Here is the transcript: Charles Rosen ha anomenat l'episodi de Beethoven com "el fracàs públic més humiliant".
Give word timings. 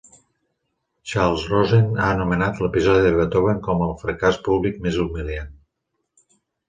Charles 1.11 1.43
Rosen 1.51 1.91
ha 1.99 2.07
anomenat 2.13 2.63
l'episodi 2.63 3.03
de 3.09 3.11
Beethoven 3.19 3.61
com 3.69 3.87
"el 3.89 3.95
fracàs 4.05 4.41
públic 4.49 4.81
més 4.87 4.99
humiliant". 5.05 5.53